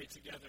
pray 0.00 0.08
together. 0.08 0.48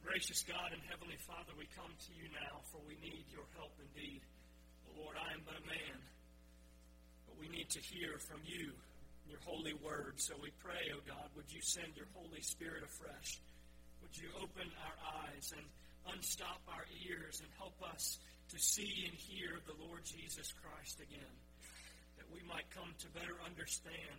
Gracious 0.00 0.40
God 0.48 0.72
and 0.72 0.80
Heavenly 0.88 1.20
Father, 1.28 1.52
we 1.52 1.68
come 1.76 1.92
to 1.92 2.12
you 2.16 2.32
now, 2.32 2.64
for 2.72 2.80
we 2.88 2.96
need 3.04 3.28
your 3.28 3.44
help 3.60 3.76
indeed. 3.76 4.24
Lord, 4.96 5.20
I 5.20 5.36
am 5.36 5.44
but 5.44 5.52
a 5.52 5.64
man, 5.68 6.00
but 7.28 7.36
we 7.36 7.52
need 7.52 7.68
to 7.76 7.82
hear 7.92 8.16
from 8.24 8.40
you, 8.40 8.72
your 9.28 9.36
holy 9.44 9.76
word. 9.84 10.16
So 10.16 10.32
we 10.40 10.48
pray, 10.64 10.80
O 10.96 10.96
oh 10.96 11.04
God, 11.04 11.28
would 11.36 11.52
you 11.52 11.60
send 11.60 11.92
your 11.92 12.08
Holy 12.16 12.40
Spirit 12.40 12.80
afresh? 12.80 13.36
Would 14.00 14.16
you 14.16 14.32
open 14.40 14.72
our 14.80 14.96
eyes 15.28 15.52
and 15.52 15.66
unstop 16.16 16.64
our 16.72 16.88
ears 17.04 17.44
and 17.44 17.52
help 17.60 17.76
us 17.84 18.16
to 18.48 18.56
see 18.56 19.04
and 19.04 19.12
hear 19.12 19.60
the 19.68 19.76
Lord 19.84 20.08
Jesus 20.08 20.56
Christ 20.56 21.04
again, 21.04 21.36
that 22.16 22.32
we 22.32 22.40
might 22.48 22.72
come 22.72 22.96
to 23.04 23.12
better 23.12 23.36
understand 23.44 24.16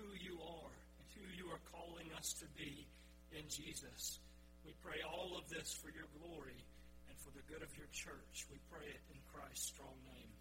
who 0.00 0.08
you 0.16 0.40
are 0.40 0.83
who 1.14 1.24
you 1.34 1.50
are 1.50 1.62
calling 1.70 2.10
us 2.18 2.34
to 2.42 2.46
be 2.58 2.86
in 3.32 3.46
Jesus. 3.48 4.18
We 4.64 4.72
pray 4.82 5.02
all 5.04 5.36
of 5.38 5.48
this 5.48 5.74
for 5.74 5.90
your 5.90 6.08
glory 6.18 6.58
and 7.08 7.16
for 7.18 7.30
the 7.34 7.44
good 7.50 7.62
of 7.62 7.70
your 7.76 7.88
church. 7.92 8.46
We 8.50 8.58
pray 8.70 8.86
it 8.86 9.02
in 9.12 9.18
Christ's 9.32 9.74
strong 9.74 9.94
name. 10.06 10.32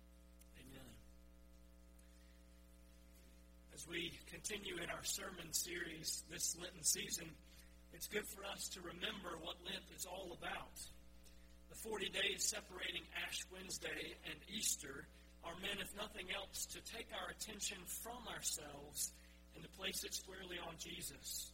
Amen. 0.62 0.94
As 3.73 3.88
we 3.88 4.14
continue 4.31 4.78
in 4.78 4.90
our 4.90 5.04
sermon 5.04 5.52
series 5.52 6.23
this 6.30 6.55
Lenten 6.55 6.84
season, 6.84 7.30
it's 7.94 8.08
good 8.08 8.26
for 8.34 8.45
us 8.45 8.70
to 8.73 8.81
remember 8.81 9.38
what 9.42 9.62
Lent 9.66 9.86
is 9.95 10.05
all 10.05 10.34
about. 10.34 10.78
The 11.70 11.78
40 11.90 12.09
days 12.09 12.50
separating 12.50 13.03
Ash 13.28 13.42
Wednesday 13.52 14.17
and 14.30 14.38
Easter 14.50 15.05
are 15.44 15.58
meant, 15.59 15.81
if 15.81 15.92
nothing 15.98 16.31
else, 16.31 16.66
to 16.72 16.80
take 16.86 17.09
our 17.12 17.30
attention 17.30 17.78
from 18.02 18.23
ourselves 18.31 19.12
and 19.56 19.64
to 19.64 19.72
place 19.78 20.04
it 20.04 20.14
squarely 20.14 20.58
on 20.62 20.76
Jesus. 20.78 21.52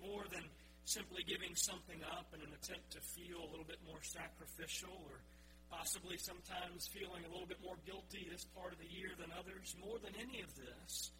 More 0.00 0.24
than 0.30 0.44
simply 0.86 1.26
giving 1.26 1.54
something 1.58 1.98
up 2.14 2.30
in 2.30 2.40
an 2.40 2.52
attempt 2.54 2.94
to 2.94 3.00
feel 3.02 3.42
a 3.42 3.50
little 3.50 3.66
bit 3.66 3.82
more 3.86 3.98
sacrificial 4.02 4.94
or 5.10 5.18
possibly 5.66 6.16
sometimes 6.16 6.86
feeling 6.94 7.26
a 7.26 7.30
little 7.30 7.46
bit 7.46 7.58
more 7.58 7.74
guilty 7.82 8.26
this 8.30 8.46
part 8.54 8.70
of 8.70 8.78
the 8.78 8.90
year 8.90 9.10
than 9.18 9.34
others. 9.34 9.74
More 9.82 9.98
than 9.98 10.14
any 10.14 10.42
of 10.46 10.50
this, 10.54 11.10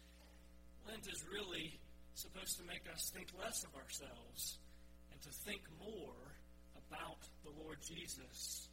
Lent 0.87 1.03
is 1.03 1.19
really 1.27 1.75
supposed 2.15 2.55
to 2.57 2.63
make 2.63 2.87
us 2.87 3.11
think 3.11 3.27
less 3.35 3.63
of 3.67 3.75
ourselves 3.75 4.57
and 5.11 5.19
to 5.21 5.31
think 5.43 5.61
more 5.83 6.31
about 6.87 7.19
the 7.43 7.51
Lord 7.59 7.77
Jesus. 7.83 8.71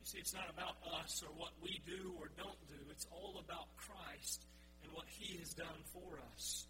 You 0.00 0.04
see, 0.04 0.18
it's 0.18 0.34
not 0.34 0.52
about 0.52 0.76
us 1.00 1.24
or 1.24 1.32
what 1.40 1.56
we 1.62 1.80
do 1.88 2.12
or 2.20 2.28
don't 2.36 2.60
do. 2.68 2.76
It's 2.90 3.06
all 3.10 3.40
about 3.40 3.72
Christ 3.80 4.44
and 4.84 4.92
what 4.92 5.08
He 5.08 5.38
has 5.38 5.56
done 5.56 5.80
for 5.92 6.20
us. 6.32 6.63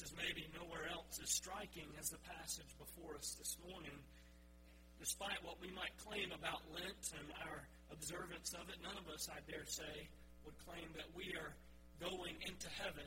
Is 0.00 0.16
maybe 0.16 0.48
nowhere 0.56 0.88
else 0.88 1.20
as 1.20 1.28
striking 1.28 1.84
as 2.00 2.08
the 2.08 2.16
passage 2.24 2.72
before 2.80 3.20
us 3.20 3.36
this 3.36 3.60
morning. 3.68 3.92
Despite 4.96 5.36
what 5.44 5.60
we 5.60 5.68
might 5.76 5.92
claim 6.00 6.32
about 6.32 6.64
Lent 6.72 7.04
and 7.20 7.28
our 7.44 7.68
observance 7.92 8.56
of 8.56 8.64
it, 8.72 8.80
none 8.80 8.96
of 8.96 9.04
us, 9.12 9.28
I 9.28 9.44
dare 9.44 9.68
say, 9.68 10.08
would 10.48 10.56
claim 10.64 10.88
that 10.96 11.04
we 11.12 11.36
are 11.36 11.52
going 12.00 12.32
into 12.48 12.72
heaven 12.80 13.04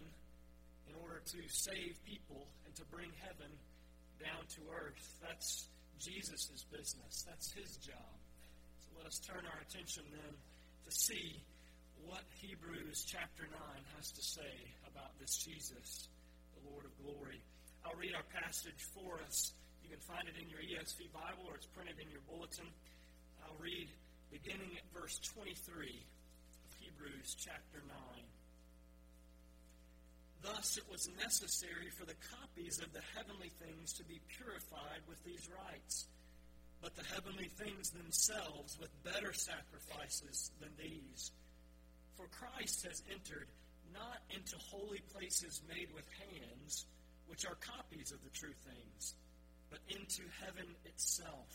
in 0.85 0.93
order 1.01 1.17
to 1.33 1.39
save 1.49 1.97
people 2.05 2.45
and 2.69 2.77
to 2.77 2.85
bring 2.93 3.09
heaven 3.25 3.49
down 4.21 4.45
to 4.53 4.61
earth. 4.77 5.01
That's 5.17 5.65
Jesus' 5.97 6.61
business. 6.69 7.25
That's 7.25 7.49
his 7.57 7.73
job. 7.81 8.13
So 8.85 9.01
let 9.01 9.09
us 9.09 9.17
turn 9.17 9.49
our 9.49 9.59
attention 9.65 10.05
then 10.13 10.33
to 10.85 10.91
see 10.93 11.41
what 12.05 12.21
Hebrews 12.37 13.01
chapter 13.09 13.49
9 13.49 13.57
has 13.97 14.13
to 14.13 14.21
say 14.21 14.53
about 14.85 15.17
this 15.17 15.41
Jesus. 15.41 16.12
Lord 16.69 16.85
of 16.85 16.93
glory. 17.03 17.41
I'll 17.85 17.97
read 17.99 18.15
our 18.15 18.27
passage 18.31 18.79
for 18.95 19.19
us. 19.27 19.53
You 19.83 19.89
can 19.89 19.99
find 19.99 20.27
it 20.27 20.35
in 20.39 20.47
your 20.47 20.63
ESV 20.63 21.11
Bible 21.11 21.49
or 21.49 21.55
it's 21.55 21.67
printed 21.67 21.99
in 21.99 22.09
your 22.09 22.23
bulletin. 22.27 22.67
I'll 23.43 23.59
read 23.59 23.89
beginning 24.31 24.71
at 24.79 24.87
verse 24.95 25.19
23 25.35 25.53
of 25.55 26.71
Hebrews 26.79 27.35
chapter 27.37 27.83
9. 27.85 27.93
Thus 30.43 30.77
it 30.77 30.83
was 30.91 31.09
necessary 31.19 31.89
for 31.95 32.05
the 32.05 32.19
copies 32.39 32.79
of 32.79 32.91
the 32.91 33.03
heavenly 33.15 33.51
things 33.63 33.93
to 33.93 34.03
be 34.03 34.19
purified 34.27 34.99
with 35.07 35.23
these 35.23 35.47
rites, 35.47 36.07
but 36.81 36.95
the 36.95 37.07
heavenly 37.13 37.47
things 37.47 37.91
themselves 37.91 38.77
with 38.79 38.91
better 39.03 39.31
sacrifices 39.31 40.51
than 40.59 40.71
these. 40.77 41.31
For 42.15 42.27
Christ 42.27 42.85
has 42.85 43.01
entered 43.11 43.47
not 43.93 44.19
into 44.33 44.57
holy 44.57 45.01
places 45.13 45.61
made 45.69 45.93
with 45.93 46.05
hands, 46.17 46.85
which 47.27 47.45
are 47.45 47.55
copies 47.61 48.11
of 48.11 48.19
the 48.25 48.33
true 48.33 48.57
things, 48.65 49.15
but 49.69 49.79
into 49.87 50.25
heaven 50.41 50.67
itself, 50.85 51.49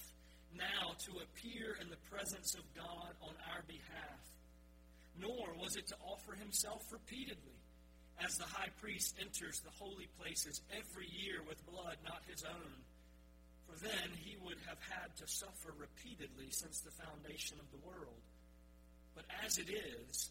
now 0.54 0.94
to 1.04 1.20
appear 1.20 1.76
in 1.82 1.90
the 1.90 2.02
presence 2.08 2.54
of 2.54 2.64
God 2.74 3.12
on 3.20 3.34
our 3.52 3.62
behalf. 3.66 4.22
Nor 5.18 5.58
was 5.58 5.76
it 5.76 5.86
to 5.88 5.98
offer 6.06 6.38
himself 6.38 6.86
repeatedly, 6.90 7.58
as 8.22 8.34
the 8.38 8.46
high 8.46 8.70
priest 8.80 9.14
enters 9.20 9.60
the 9.60 9.74
holy 9.78 10.08
places 10.18 10.62
every 10.70 11.06
year 11.10 11.42
with 11.46 11.66
blood 11.66 11.98
not 12.06 12.22
his 12.26 12.42
own. 12.42 12.74
For 13.66 13.76
then 13.84 14.10
he 14.16 14.36
would 14.42 14.58
have 14.66 14.80
had 14.88 15.14
to 15.18 15.26
suffer 15.26 15.74
repeatedly 15.76 16.48
since 16.50 16.80
the 16.80 16.94
foundation 17.02 17.58
of 17.60 17.70
the 17.70 17.86
world. 17.86 18.22
But 19.14 19.26
as 19.44 19.58
it 19.58 19.70
is, 19.70 20.30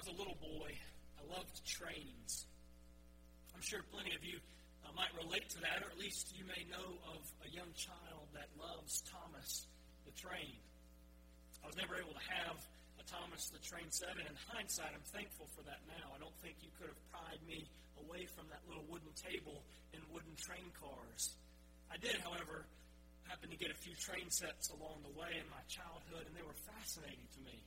a 0.11 0.15
little 0.19 0.35
boy, 0.43 0.75
I 1.15 1.23
loved 1.31 1.55
trains. 1.63 2.43
I'm 3.55 3.63
sure 3.63 3.79
plenty 3.95 4.11
of 4.11 4.23
you 4.27 4.43
uh, 4.83 4.91
might 4.91 5.11
relate 5.15 5.47
to 5.55 5.59
that, 5.63 5.79
or 5.79 5.87
at 5.87 5.95
least 5.95 6.35
you 6.35 6.43
may 6.43 6.67
know 6.67 6.99
of 7.15 7.23
a 7.47 7.49
young 7.55 7.71
child 7.79 8.27
that 8.35 8.51
loves 8.59 8.99
Thomas 9.07 9.71
the 10.03 10.11
train. 10.19 10.59
I 11.63 11.71
was 11.71 11.79
never 11.79 11.95
able 11.95 12.11
to 12.11 12.25
have 12.43 12.59
a 12.99 13.05
Thomas 13.07 13.47
the 13.55 13.63
train 13.63 13.87
set, 13.87 14.19
and 14.19 14.27
in 14.27 14.35
hindsight, 14.51 14.91
I'm 14.91 15.07
thankful 15.15 15.47
for 15.55 15.63
that 15.63 15.79
now. 15.87 16.11
I 16.11 16.19
don't 16.19 16.35
think 16.43 16.59
you 16.59 16.75
could 16.75 16.91
have 16.91 17.01
pried 17.07 17.39
me 17.47 17.71
away 18.03 18.27
from 18.35 18.51
that 18.51 18.67
little 18.67 18.83
wooden 18.91 19.15
table 19.15 19.63
and 19.95 20.03
wooden 20.11 20.35
train 20.35 20.67
cars. 20.75 21.39
I 21.87 21.95
did, 21.95 22.19
however, 22.19 22.67
happen 23.31 23.47
to 23.47 23.55
get 23.55 23.71
a 23.71 23.79
few 23.79 23.95
train 23.95 24.27
sets 24.27 24.75
along 24.75 25.07
the 25.07 25.15
way 25.15 25.39
in 25.39 25.47
my 25.47 25.63
childhood, 25.71 26.27
and 26.27 26.35
they 26.35 26.43
were 26.43 26.57
fascinating 26.67 27.31
to 27.31 27.39
me 27.47 27.63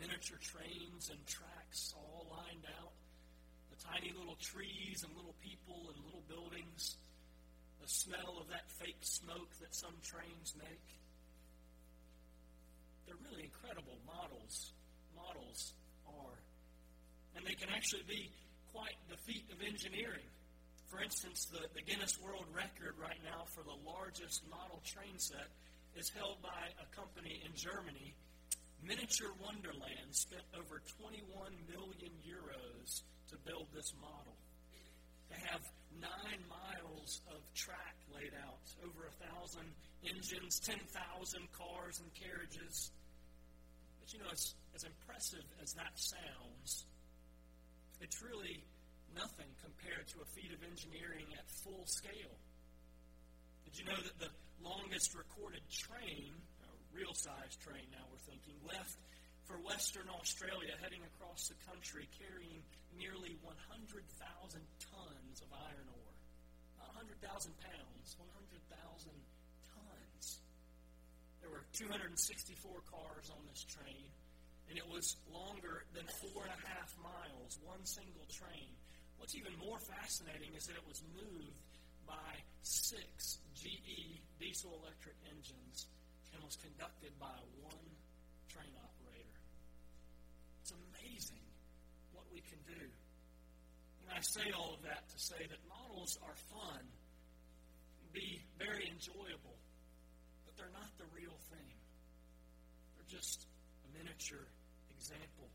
miniature 0.00 0.40
trains 0.40 1.12
and 1.12 1.20
tracks 1.28 1.92
all 1.92 2.24
lined 2.32 2.64
out, 2.80 2.96
the 3.68 3.76
tiny 3.84 4.16
little 4.16 4.40
trees 4.40 5.04
and 5.04 5.12
little 5.12 5.36
people 5.44 5.92
and 5.92 6.00
little 6.08 6.24
buildings, 6.24 6.96
the 7.84 7.88
smell 7.88 8.40
of 8.40 8.48
that 8.48 8.64
fake 8.80 9.04
smoke 9.04 9.52
that 9.60 9.76
some 9.76 9.94
trains 10.00 10.56
make. 10.56 10.88
They're 13.04 13.20
really 13.28 13.44
incredible 13.44 14.00
models. 14.08 14.72
Models 15.12 15.74
are. 16.08 16.38
And 17.36 17.44
they 17.44 17.54
can 17.54 17.68
actually 17.68 18.04
be 18.08 18.32
quite 18.72 18.96
the 19.12 19.20
feat 19.28 19.44
of 19.52 19.60
engineering. 19.60 20.24
For 20.88 21.02
instance, 21.02 21.46
the, 21.52 21.68
the 21.76 21.82
Guinness 21.82 22.18
World 22.18 22.48
Record 22.56 22.96
right 22.96 23.20
now 23.22 23.44
for 23.52 23.62
the 23.62 23.76
largest 23.84 24.42
model 24.48 24.80
train 24.82 25.18
set 25.18 25.52
is 25.94 26.10
held 26.10 26.40
by 26.42 26.72
a 26.80 26.86
company 26.96 27.42
in 27.44 27.52
Germany 27.54 28.14
Miniature 28.82 29.32
Wonderland 29.44 30.10
spent 30.10 30.42
over 30.56 30.80
21 30.98 31.52
million 31.68 32.12
euros 32.24 33.02
to 33.28 33.36
build 33.44 33.68
this 33.74 33.92
model. 34.00 34.36
They 35.28 35.38
have 35.52 35.62
nine 36.00 36.42
miles 36.48 37.20
of 37.30 37.38
track 37.54 37.96
laid 38.10 38.32
out, 38.34 38.64
over 38.82 39.06
a 39.06 39.14
thousand 39.20 39.68
engines, 40.02 40.58
10,000 40.64 40.80
cars 41.52 42.00
and 42.00 42.10
carriages. 42.16 42.90
But 44.00 44.12
you 44.12 44.18
know, 44.18 44.32
as, 44.32 44.54
as 44.74 44.82
impressive 44.84 45.44
as 45.62 45.72
that 45.74 45.94
sounds, 45.94 46.86
it's 48.00 48.22
really 48.22 48.64
nothing 49.14 49.50
compared 49.60 50.08
to 50.08 50.24
a 50.24 50.28
feat 50.32 50.50
of 50.56 50.64
engineering 50.64 51.28
at 51.36 51.44
full 51.62 51.84
scale. 51.86 52.36
Did 53.64 53.78
you 53.78 53.84
know 53.84 54.00
that 54.00 54.18
the 54.18 54.32
longest 54.64 55.14
recorded 55.14 55.62
train 55.68 56.32
real 56.94 57.14
size 57.14 57.54
train 57.62 57.86
now 57.90 58.04
we're 58.10 58.22
thinking, 58.26 58.56
left 58.66 58.98
for 59.50 59.58
Western 59.66 60.06
Australia 60.14 60.70
heading 60.78 61.02
across 61.16 61.50
the 61.50 61.58
country 61.66 62.06
carrying 62.14 62.62
nearly 62.94 63.34
100,000 63.42 63.98
tons 64.78 65.36
of 65.42 65.50
iron 65.50 65.88
ore. 65.90 66.16
Not 66.78 66.94
100,000 66.94 67.18
pounds, 67.58 68.14
100,000 68.14 69.10
tons. 69.74 70.24
There 71.42 71.50
were 71.50 71.66
264 71.74 72.14
cars 72.86 73.26
on 73.34 73.42
this 73.50 73.66
train, 73.66 74.06
and 74.70 74.78
it 74.78 74.86
was 74.86 75.18
longer 75.34 75.82
than 75.98 76.06
four 76.22 76.46
and 76.46 76.54
a 76.54 76.62
half 76.70 76.94
miles, 77.02 77.58
one 77.66 77.82
single 77.82 78.30
train. 78.30 78.70
What's 79.18 79.34
even 79.34 79.58
more 79.58 79.82
fascinating 79.82 80.54
is 80.54 80.70
that 80.70 80.78
it 80.78 80.86
was 80.86 81.02
moved 81.10 81.58
by 82.06 82.38
six 82.62 83.42
GE 83.58 84.22
diesel 84.38 84.78
electric 84.78 85.18
engines 85.26 85.90
and 86.34 86.42
was 86.44 86.56
conducted 86.56 87.12
by 87.18 87.34
one 87.62 87.88
train 88.48 88.72
operator. 88.78 89.40
It's 90.62 90.72
amazing 90.72 91.46
what 92.12 92.24
we 92.32 92.40
can 92.40 92.58
do. 92.66 92.82
And 92.82 94.08
I 94.10 94.20
say 94.20 94.50
all 94.50 94.74
of 94.74 94.82
that 94.82 95.08
to 95.08 95.18
say 95.18 95.42
that 95.48 95.60
models 95.68 96.18
are 96.26 96.36
fun, 96.50 96.82
be 98.12 98.42
very 98.58 98.90
enjoyable, 98.90 99.58
but 100.46 100.56
they're 100.56 100.74
not 100.74 100.90
the 100.98 101.06
real 101.14 101.36
thing. 101.50 101.74
They're 102.96 103.10
just 103.10 103.46
a 103.86 103.88
miniature 103.96 104.46
example. 104.98 105.48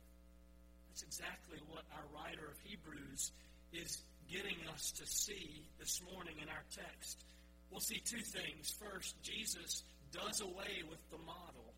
That's 0.87 1.03
exactly 1.03 1.59
what 1.67 1.83
our 1.91 2.07
writer 2.15 2.47
of 2.47 2.57
Hebrews 2.63 3.31
is 3.73 4.01
getting 4.31 4.57
us 4.73 4.91
to 4.91 5.05
see 5.05 5.67
this 5.77 6.01
morning 6.13 6.35
in 6.41 6.47
our 6.49 6.63
text. 6.71 7.23
We'll 7.69 7.83
see 7.83 8.01
two 8.05 8.21
things. 8.21 8.73
First, 8.79 9.21
Jesus 9.21 9.83
does 10.15 10.39
away 10.41 10.81
with 10.87 11.03
the 11.11 11.19
model. 11.27 11.75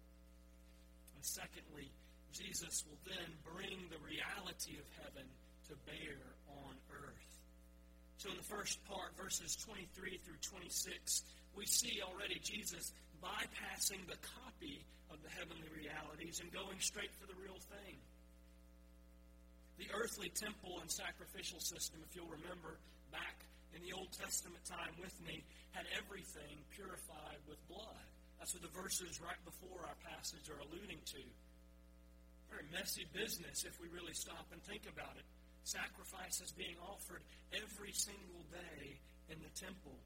And 1.18 1.26
secondly, 1.26 1.90
Jesus 2.30 2.86
will 2.86 3.02
then 3.10 3.34
bring 3.42 3.90
the 3.90 3.98
reality 4.06 4.78
of 4.78 4.86
heaven 5.02 5.26
to 5.68 5.74
bear 5.90 6.22
on 6.62 6.78
earth. 6.94 7.30
So, 8.18 8.30
in 8.30 8.38
the 8.38 8.50
first 8.50 8.78
part, 8.86 9.18
verses 9.18 9.58
23 9.66 10.22
through 10.22 10.42
26, 10.42 11.24
we 11.58 11.66
see 11.66 12.02
already 12.06 12.38
Jesus 12.42 12.94
bypassing 13.22 14.06
the 14.06 14.18
copy 14.22 14.86
of 15.10 15.18
the 15.26 15.30
heavenly 15.34 15.70
realities 15.74 16.42
and 16.42 16.54
going 16.54 16.78
straight 16.80 17.14
for 17.18 17.26
the 17.26 17.38
real 17.42 17.58
thing. 17.74 17.98
The 19.78 19.90
earthly 19.94 20.30
temple 20.30 20.82
and 20.82 20.90
sacrificial 20.90 21.62
system, 21.62 22.02
if 22.06 22.16
you'll 22.18 22.30
remember 22.30 22.82
back 23.14 23.38
in 23.74 23.86
the 23.86 23.94
Old 23.94 24.10
Testament 24.14 24.66
time 24.66 24.94
with 24.98 25.14
me, 25.26 25.46
had 25.72 25.86
everything 25.98 26.58
purified 26.74 27.42
with 27.46 27.62
blood. 27.70 28.10
That's 28.40 28.54
what 28.54 28.64
the 28.64 28.74
verses 28.74 29.20
right 29.22 29.40
before 29.44 29.82
our 29.86 29.98
passage 30.06 30.50
are 30.50 30.62
alluding 30.62 31.02
to. 31.18 31.24
Very 32.50 32.68
messy 32.72 33.06
business 33.12 33.66
if 33.66 33.76
we 33.82 33.92
really 33.92 34.14
stop 34.14 34.48
and 34.54 34.62
think 34.64 34.88
about 34.88 35.18
it. 35.18 35.26
Sacrifices 35.64 36.54
being 36.56 36.80
offered 36.80 37.22
every 37.52 37.92
single 37.92 38.44
day 38.54 38.96
in 39.28 39.38
the 39.44 39.52
temple. 39.60 40.00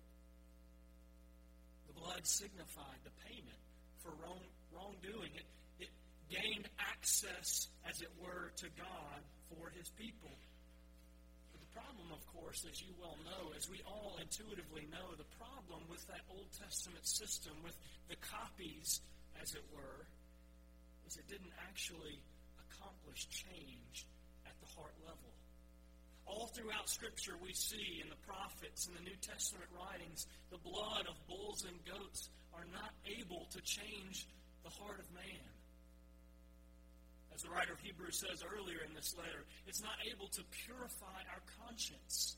The 1.85 1.93
blood 1.93 2.25
signified 2.25 2.97
the 3.05 3.13
payment 3.29 3.61
for 4.01 4.09
wrong, 4.17 4.41
wrongdoing. 4.73 5.29
It, 5.37 5.45
it 5.85 5.91
gained 6.31 6.65
access, 6.79 7.67
as 7.85 8.01
it 8.01 8.09
were, 8.17 8.49
to 8.57 8.67
God 8.73 9.21
for 9.53 9.69
his 9.69 9.89
people. 9.93 10.33
Problem, 11.73 12.11
of 12.11 12.23
course, 12.35 12.65
as 12.67 12.81
you 12.81 12.91
well 12.99 13.15
know, 13.23 13.55
as 13.55 13.69
we 13.69 13.79
all 13.87 14.19
intuitively 14.19 14.87
know, 14.91 15.15
the 15.15 15.27
problem 15.39 15.87
with 15.87 16.05
that 16.07 16.21
Old 16.29 16.51
Testament 16.59 17.07
system, 17.07 17.53
with 17.63 17.77
the 18.09 18.19
copies, 18.19 18.99
as 19.41 19.55
it 19.55 19.63
were, 19.71 20.03
was 21.05 21.15
it 21.15 21.27
didn't 21.31 21.55
actually 21.67 22.19
accomplish 22.67 23.27
change 23.31 24.07
at 24.45 24.55
the 24.59 24.67
heart 24.75 24.95
level. 25.07 25.31
All 26.27 26.47
throughout 26.47 26.87
Scripture, 26.87 27.35
we 27.43 27.53
see 27.53 27.99
in 28.03 28.09
the 28.09 28.19
prophets 28.27 28.87
and 28.87 28.95
the 28.95 29.03
New 29.03 29.19
Testament 29.19 29.67
writings, 29.71 30.27
the 30.51 30.59
blood 30.59 31.07
of 31.07 31.15
bulls 31.27 31.65
and 31.67 31.75
goats 31.83 32.29
are 32.53 32.67
not 32.71 32.91
able 33.07 33.47
to 33.51 33.59
change 33.61 34.27
the 34.63 34.69
heart 34.69 34.99
of 34.99 35.07
man. 35.11 35.50
The 37.41 37.49
writer 37.49 37.73
of 37.73 37.81
Hebrews 37.81 38.21
says 38.21 38.43
earlier 38.45 38.85
in 38.85 38.93
this 38.93 39.17
letter, 39.17 39.45
it's 39.65 39.81
not 39.81 39.97
able 40.05 40.27
to 40.29 40.43
purify 40.65 41.25
our 41.33 41.41
conscience, 41.65 42.37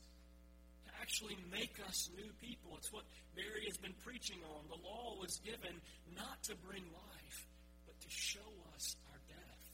to 0.86 0.90
actually 1.00 1.36
make 1.52 1.76
us 1.86 2.08
new 2.16 2.32
people. 2.40 2.72
It's 2.78 2.92
what 2.92 3.04
Mary 3.36 3.68
has 3.68 3.76
been 3.76 3.94
preaching 4.00 4.40
on. 4.56 4.64
The 4.72 4.80
law 4.80 5.20
was 5.20 5.36
given 5.44 5.76
not 6.16 6.42
to 6.48 6.56
bring 6.64 6.82
life, 6.88 7.38
but 7.84 8.00
to 8.00 8.08
show 8.08 8.48
us 8.74 8.96
our 9.12 9.20
death, 9.28 9.64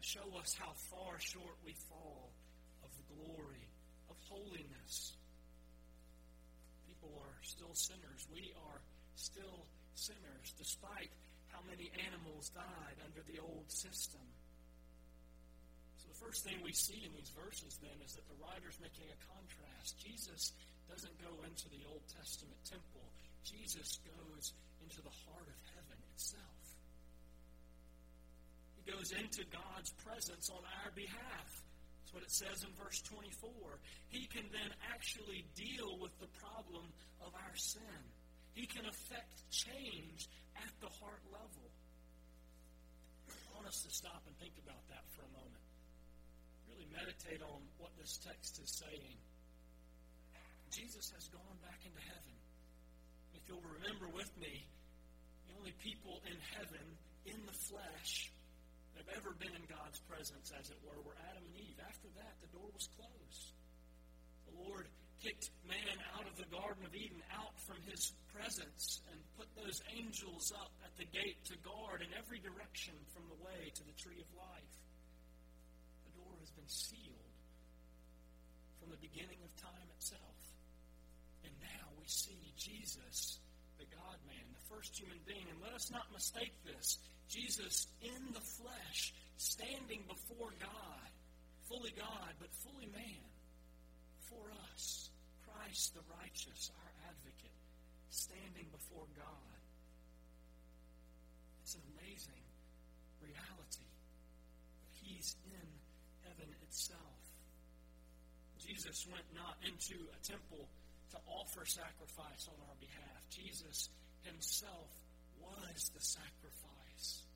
to 0.00 0.04
show 0.08 0.28
us 0.40 0.56
how 0.56 0.72
far 0.88 1.20
short 1.20 1.56
we 1.64 1.76
fall 1.88 2.32
of 2.82 2.90
the 2.96 3.06
glory 3.12 3.68
of 4.08 4.16
holiness. 4.28 5.12
People 6.88 7.12
are 7.20 7.38
still 7.42 7.74
sinners. 7.74 8.26
We 8.32 8.52
are 8.56 8.80
still 9.16 9.68
sinners, 9.94 10.54
despite 10.56 11.12
how 11.52 11.62
many 11.66 11.90
animals 12.06 12.50
died 12.50 12.98
under 13.04 13.22
the 13.26 13.38
old 13.42 13.68
system. 13.70 14.22
So 16.00 16.08
the 16.08 16.20
first 16.22 16.46
thing 16.46 16.58
we 16.64 16.72
see 16.72 17.02
in 17.04 17.12
these 17.12 17.30
verses 17.36 17.78
then 17.82 17.98
is 18.02 18.16
that 18.16 18.26
the 18.30 18.38
writer's 18.40 18.78
making 18.80 19.10
a 19.10 19.18
contrast. 19.28 20.00
Jesus 20.00 20.52
doesn't 20.88 21.16
go 21.22 21.30
into 21.46 21.70
the 21.70 21.86
Old 21.86 22.02
Testament 22.10 22.58
temple. 22.66 23.06
Jesus 23.46 24.02
goes 24.02 24.54
into 24.82 25.00
the 25.02 25.14
heart 25.26 25.46
of 25.46 25.58
heaven 25.76 25.98
itself. 26.14 26.64
He 28.74 28.82
goes 28.90 29.12
into 29.12 29.44
God's 29.52 29.92
presence 30.02 30.50
on 30.50 30.62
our 30.82 30.90
behalf. 30.96 31.48
That's 32.00 32.12
what 32.16 32.24
it 32.24 32.32
says 32.32 32.64
in 32.66 32.72
verse 32.74 32.98
24. 33.06 33.78
He 34.08 34.26
can 34.26 34.50
then 34.50 34.72
actually 34.90 35.46
deal 35.54 36.00
with 36.00 36.16
the 36.18 36.26
problem 36.42 36.90
of 37.22 37.30
our 37.34 37.54
sin. 37.54 38.02
He 38.54 38.66
can 38.66 38.84
affect 38.86 39.34
change 39.50 40.28
at 40.56 40.72
the 40.80 40.90
heart 41.00 41.22
level. 41.30 41.66
I 43.30 43.54
want 43.54 43.66
us 43.68 43.82
to 43.86 43.90
stop 43.90 44.22
and 44.26 44.34
think 44.38 44.54
about 44.64 44.82
that 44.90 45.04
for 45.14 45.22
a 45.22 45.32
moment. 45.32 45.64
Really 46.68 46.88
meditate 46.90 47.42
on 47.42 47.62
what 47.78 47.94
this 47.98 48.18
text 48.22 48.58
is 48.58 48.70
saying. 48.82 49.16
Jesus 50.70 51.10
has 51.14 51.26
gone 51.34 51.58
back 51.62 51.82
into 51.82 51.98
heaven. 51.98 52.34
If 53.34 53.42
you'll 53.46 53.64
remember 53.82 54.06
with 54.14 54.30
me, 54.38 54.66
the 55.46 55.58
only 55.58 55.74
people 55.82 56.22
in 56.26 56.38
heaven, 56.54 56.86
in 57.26 57.38
the 57.46 57.56
flesh, 57.70 58.30
that 58.94 59.06
have 59.06 59.22
ever 59.22 59.34
been 59.38 59.54
in 59.54 59.66
God's 59.66 59.98
presence, 60.06 60.50
as 60.54 60.70
it 60.70 60.78
were, 60.82 60.98
were 61.02 61.18
Adam 61.30 61.42
and 61.46 61.56
Eve. 61.58 61.78
After 61.82 62.10
that, 62.18 62.34
the 62.42 62.50
door 62.54 62.70
was 62.70 62.86
closed. 62.98 63.54
The 64.46 64.54
Lord 64.66 64.86
kicked 65.20 65.52
man 65.68 65.96
out 66.16 66.24
of 66.24 66.36
the 66.40 66.48
Garden 66.48 66.84
of 66.88 66.94
Eden, 66.96 67.20
out 67.36 67.52
from 67.68 67.76
his 67.84 68.12
presence, 68.32 69.04
and 69.12 69.20
put 69.36 69.48
those 69.52 69.84
angels 69.92 70.52
up 70.56 70.72
at 70.80 70.96
the 70.96 71.04
gate 71.12 71.36
to 71.44 71.56
guard 71.60 72.00
in 72.00 72.08
every 72.16 72.40
direction 72.40 72.96
from 73.12 73.28
the 73.28 73.36
way 73.44 73.68
to 73.68 73.84
the 73.84 73.96
tree 74.00 74.16
of 74.16 74.28
life. 74.32 74.74
The 76.08 76.16
door 76.16 76.34
has 76.40 76.50
been 76.56 76.68
sealed 76.68 77.36
from 78.80 78.88
the 78.88 79.00
beginning 79.04 79.44
of 79.44 79.52
time 79.60 79.88
itself. 79.92 80.40
And 81.44 81.52
now 81.60 81.84
we 82.00 82.08
see 82.08 82.40
Jesus, 82.56 83.40
the 83.76 83.84
God 83.92 84.16
man, 84.24 84.44
the 84.56 84.66
first 84.72 84.96
human 84.96 85.20
being. 85.28 85.44
And 85.52 85.60
let 85.60 85.76
us 85.76 85.92
not 85.92 86.08
mistake 86.12 86.56
this. 86.64 86.96
Jesus 87.28 87.86
in 88.00 88.32
the 88.32 88.44
flesh, 88.56 89.12
standing 89.36 90.00
before 90.08 90.56
God, 90.58 91.08
fully 91.68 91.92
God, 91.92 92.32
but 92.40 92.48
fully 92.64 92.88
man, 92.88 93.28
for 94.28 94.48
us. 94.72 95.09
Christ 95.60 95.92
the 95.92 96.00
righteous, 96.16 96.72
our 96.72 96.92
advocate, 97.12 97.52
standing 98.08 98.64
before 98.72 99.04
God. 99.12 99.60
It's 101.60 101.76
an 101.76 101.84
amazing 102.00 102.44
reality. 103.20 103.92
He's 105.04 105.36
in 105.44 105.68
heaven 106.24 106.48
itself. 106.64 107.20
Jesus 108.56 109.04
went 109.12 109.28
not 109.36 109.60
into 109.60 110.00
a 110.00 110.18
temple 110.24 110.64
to 111.12 111.18
offer 111.28 111.68
sacrifice 111.68 112.48
on 112.48 112.56
our 112.64 112.76
behalf. 112.80 113.20
Jesus 113.28 113.90
himself 114.24 114.88
was 115.44 115.92
the 115.92 116.00
sacrifice. 116.00 117.28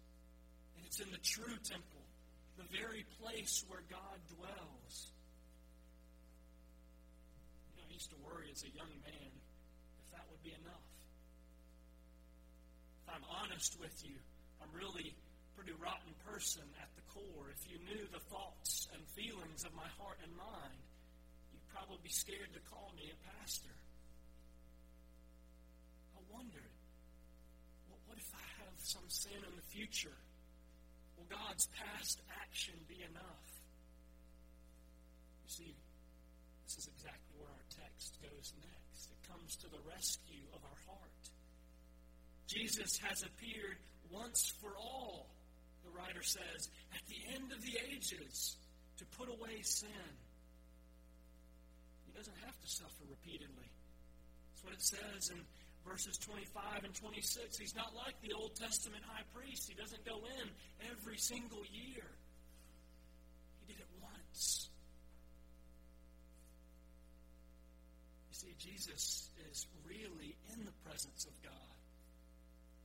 And 0.76 0.87
it's 0.88 1.00
in 1.00 1.12
the 1.12 1.21
true 1.21 1.61
temple, 1.61 2.04
the 2.57 2.69
very 2.73 3.04
place 3.21 3.64
where 3.69 3.85
God 3.93 4.16
dwells. 4.33 5.12
Used 7.95 8.11
to 8.11 8.19
worry 8.27 8.51
as 8.51 8.59
a 8.67 8.75
young 8.75 8.91
man 9.07 9.31
if 9.31 10.07
that 10.19 10.27
would 10.27 10.43
be 10.43 10.51
enough. 10.51 10.91
If 13.07 13.15
I'm 13.15 13.23
honest 13.39 13.79
with 13.79 13.95
you, 14.03 14.19
I'm 14.59 14.75
really 14.75 15.15
a 15.15 15.51
pretty 15.55 15.71
rotten 15.79 16.11
person 16.27 16.67
at 16.83 16.91
the 16.99 17.07
core. 17.15 17.55
If 17.55 17.63
you 17.71 17.79
knew 17.87 18.03
the 18.11 18.19
thoughts 18.35 18.91
and 18.91 18.99
feelings 19.15 19.63
of 19.63 19.71
my 19.79 19.87
heart 19.95 20.19
and 20.27 20.35
mind, 20.35 20.83
you'd 21.55 21.63
probably 21.71 22.03
be 22.03 22.11
scared 22.11 22.51
to 22.59 22.63
call 22.67 22.91
me 22.99 23.15
a 23.15 23.19
pastor. 23.31 23.71
I 26.19 26.21
wondered, 26.35 26.75
well, 27.87 28.03
what 28.11 28.19
if 28.19 28.27
I 28.35 28.43
have 28.67 28.75
some 28.83 29.07
sin 29.07 29.39
in 29.39 29.55
the 29.55 29.69
future? 29.71 30.19
Will 31.15 31.31
God's 31.31 31.71
past 31.79 32.19
action 32.43 32.75
be 32.91 33.07
enough? 33.07 33.49
You 35.47 35.51
see, 35.63 35.73
this 36.67 36.75
is 36.83 36.91
exactly 36.91 37.24
goes 38.45 38.53
next. 38.61 39.09
It 39.09 39.21
comes 39.31 39.57
to 39.57 39.69
the 39.71 39.81
rescue 39.89 40.45
of 40.53 40.61
our 40.65 40.81
heart. 40.85 41.23
Jesus 42.47 42.99
has 43.01 43.23
appeared 43.23 43.81
once 44.11 44.53
for 44.61 44.77
all, 44.77 45.33
the 45.85 45.91
writer 45.91 46.23
says, 46.23 46.69
at 46.93 47.01
the 47.09 47.35
end 47.35 47.53
of 47.53 47.61
the 47.63 47.79
ages 47.89 48.57
to 48.99 49.05
put 49.17 49.29
away 49.29 49.63
sin. 49.63 50.13
He 52.07 52.13
doesn't 52.13 52.37
have 52.45 52.59
to 52.61 52.69
suffer 52.69 53.05
repeatedly. 53.09 53.71
That's 54.53 54.65
what 54.65 54.75
it 54.75 54.85
says 54.85 55.31
in 55.33 55.41
verses 55.89 56.19
25 56.19 56.85
and 56.85 56.95
26. 56.95 57.59
He's 57.59 57.75
not 57.75 57.97
like 57.97 58.15
the 58.21 58.37
Old 58.37 58.55
Testament 58.57 59.03
high 59.09 59.25
priest. 59.35 59.69
He 59.69 59.75
doesn't 59.75 60.05
go 60.05 60.21
in 60.39 60.47
every 60.93 61.17
single 61.17 61.65
year. 61.73 62.05
Jesus 68.64 69.28
is 69.52 69.66
really 69.85 70.33
in 70.56 70.64
the 70.64 70.73
presence 70.88 71.28
of 71.28 71.37
God. 71.44 71.76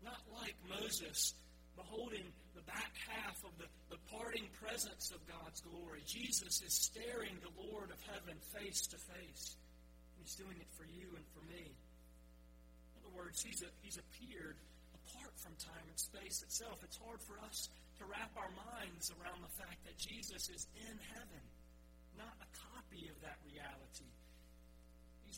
Not 0.03 0.19
like 0.35 0.55
Moses 0.67 1.33
beholding 1.79 2.27
the 2.55 2.65
back 2.67 2.91
half 3.07 3.39
of 3.47 3.55
the, 3.55 3.67
the 3.87 4.01
parting 4.11 4.51
presence 4.59 5.15
of 5.15 5.23
God's 5.23 5.63
glory. 5.63 6.03
Jesus 6.03 6.59
is 6.59 6.73
staring 6.75 7.39
the 7.39 7.55
Lord 7.55 7.87
of 7.91 7.99
heaven 8.03 8.35
face 8.51 8.87
to 8.91 8.97
face. 9.15 9.55
He's 10.19 10.35
doing 10.35 10.59
it 10.59 10.67
for 10.75 10.83
you 10.83 11.15
and 11.15 11.23
for 11.31 11.43
me. 11.47 11.63
In 11.63 12.93
other 12.99 13.15
words, 13.15 13.39
he's, 13.39 13.63
a, 13.63 13.71
he's 13.79 13.95
appeared 13.95 14.59
apart 14.91 15.31
from 15.39 15.55
time 15.55 15.87
and 15.87 15.95
space 15.95 16.43
itself. 16.43 16.83
It's 16.83 16.99
hard 16.99 17.23
for 17.23 17.39
us 17.47 17.71
to 17.99 18.03
wrap 18.03 18.35
our 18.35 18.51
minds 18.67 19.11
around 19.15 19.39
the 19.39 19.55
fact 19.55 19.79
that 19.87 19.95
Jesus 19.95 20.51
is 20.51 20.67
in 20.75 20.95
heaven, 21.15 21.43
not 22.19 22.35
a 22.43 22.49
copy 22.75 23.07
of 23.07 23.15
that 23.23 23.39
reality. 23.47 24.11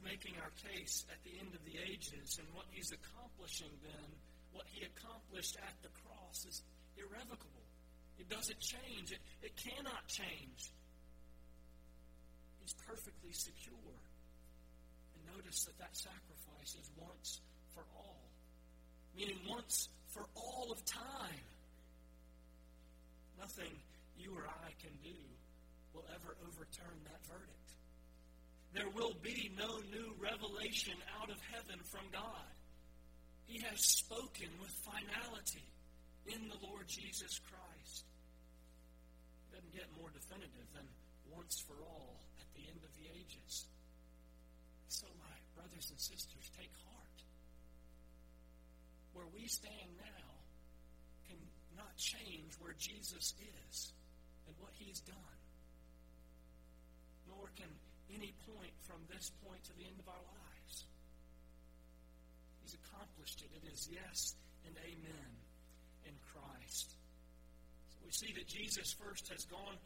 Making 0.04 0.34
our 0.42 0.50
case 0.58 1.06
at 1.14 1.22
the 1.24 1.38
end 1.38 1.54
of 1.54 1.62
the 1.64 1.78
ages, 1.78 2.42
and 2.42 2.48
what 2.58 2.66
he's 2.74 2.90
accomplishing 2.92 3.70
then, 3.86 4.10
what 4.52 4.66
he 4.74 4.84
accomplished 4.84 5.56
at 5.62 5.78
the 5.86 5.94
cross, 6.02 6.46
is 6.50 6.62
irrevocable. 6.98 7.66
It 8.18 8.28
doesn't 8.28 8.60
change. 8.60 9.12
It, 9.14 9.22
it 9.42 9.54
cannot 9.56 10.06
change. 10.08 10.74
He's 12.62 12.74
perfectly 12.86 13.34
secure. 13.34 13.98
And 15.14 15.22
notice 15.38 15.66
that 15.66 15.78
that 15.80 15.96
sacrifice 15.96 16.74
is 16.78 16.90
once 16.98 17.42
for 17.74 17.86
all, 17.96 18.26
meaning 19.16 19.38
once 19.48 19.90
for 20.14 20.26
all 20.36 20.72
of 20.72 20.84
time. 20.86 21.46
Nothing 23.40 23.74
you 24.18 24.34
or 24.38 24.46
I 24.46 24.70
can 24.82 24.94
do 25.04 25.18
will 25.94 26.06
ever 26.14 26.38
overturn 26.46 26.98
that 27.06 27.22
verdict. 27.26 27.81
There 28.74 28.90
will 28.96 29.14
be 29.22 29.52
no 29.60 29.68
new 29.92 30.16
revelation 30.16 30.96
out 31.20 31.30
of 31.30 31.36
heaven 31.52 31.80
from 31.92 32.08
God. 32.12 32.48
He 33.46 33.60
has 33.68 33.84
spoken 33.84 34.48
with 34.62 34.72
finality 34.88 35.68
in 36.28 36.48
the 36.48 36.56
Lord 36.64 36.88
Jesus 36.88 37.40
Christ. 37.52 38.08
It 39.52 39.56
doesn't 39.60 39.76
get 39.76 39.92
more 40.00 40.08
definitive 40.16 40.72
than 40.72 40.88
once 41.36 41.60
for 41.68 41.76
all 41.84 42.16
at 42.40 42.48
the 42.56 42.64
end 42.64 42.80
of 42.80 42.92
the 42.96 43.12
ages. 43.12 43.68
So, 44.88 45.08
my 45.20 45.36
brothers 45.56 45.92
and 45.92 46.00
sisters, 46.00 46.48
take 46.56 46.72
heart. 46.88 47.20
Where 49.12 49.28
we 49.36 49.48
stand 49.48 49.92
now 50.00 50.32
can 51.28 51.40
not 51.76 51.92
change 51.98 52.56
where 52.60 52.76
Jesus 52.80 53.36
is 53.36 53.92
and 54.48 54.56
what 54.60 54.72
he's 54.80 55.02
done. 55.02 55.40
Nor 57.28 57.52
can 57.60 57.68
any 58.16 58.34
point 58.48 58.74
from 58.84 59.00
this 59.08 59.32
point 59.44 59.64
to 59.66 59.74
the 59.76 59.86
end 59.86 59.98
of 60.00 60.08
our 60.08 60.26
lives. 60.26 60.76
He's 62.62 62.76
accomplished 62.76 63.42
it. 63.42 63.52
It 63.56 63.66
is 63.72 63.90
yes 63.92 64.36
and 64.66 64.76
amen 64.78 65.32
in 66.06 66.16
Christ. 66.32 66.96
So 67.96 67.98
we 68.06 68.12
see 68.12 68.32
that 68.34 68.48
Jesus 68.48 68.94
first 68.98 69.30
has 69.30 69.46
gone 69.46 69.78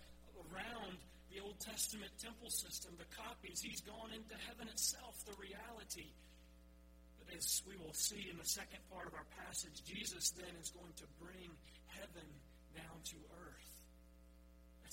around 0.49 0.97
the 1.31 1.41
Old 1.41 1.59
Testament 1.59 2.11
temple 2.21 2.49
system, 2.49 2.93
the 2.97 3.09
copies. 3.11 3.59
He's 3.61 3.81
gone 3.81 4.13
into 4.13 4.35
heaven 4.47 4.67
itself, 4.71 5.15
the 5.25 5.35
reality. 5.35 6.13
But 7.19 7.35
as 7.35 7.61
we 7.67 7.75
will 7.75 7.93
see 7.93 8.29
in 8.29 8.37
the 8.37 8.47
second 8.47 8.79
part 8.91 9.07
of 9.07 9.13
our 9.13 9.27
passage, 9.47 9.83
Jesus 9.83 10.31
then 10.37 10.53
is 10.61 10.69
going 10.71 10.93
to 11.01 11.07
bring 11.19 11.49
heaven 11.91 12.27
down 12.75 12.97
to 13.11 13.17
earth. 13.41 13.74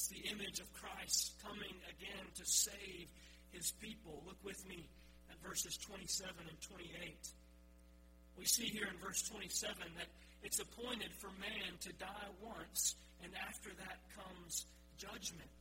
That's 0.03 0.19
the 0.19 0.35
image 0.35 0.59
of 0.59 0.67
Christ 0.75 1.31
coming 1.47 1.79
again 1.87 2.27
to 2.35 2.43
save 2.43 3.07
his 3.55 3.71
people. 3.79 4.19
Look 4.27 4.43
with 4.43 4.59
me 4.67 4.91
at 5.31 5.39
verses 5.47 5.79
27 5.79 6.27
and 6.43 6.59
28. 6.59 6.91
We 8.35 8.43
see 8.43 8.67
here 8.67 8.91
in 8.91 8.99
verse 8.99 9.23
27 9.31 9.79
that 9.79 10.11
it's 10.43 10.59
appointed 10.59 11.15
for 11.23 11.31
man 11.39 11.79
to 11.87 11.95
die 12.03 12.31
once, 12.43 12.99
and 13.23 13.31
after 13.47 13.71
that 13.79 14.03
comes 14.11 14.67
judgment. 14.99 15.55